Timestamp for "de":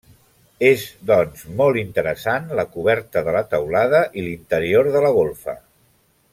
3.29-3.37, 4.97-5.07